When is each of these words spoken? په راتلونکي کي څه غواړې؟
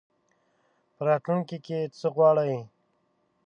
په 0.95 1.01
راتلونکي 1.09 1.57
کي 1.65 1.77
څه 1.97 2.07
غواړې؟ 2.15 2.57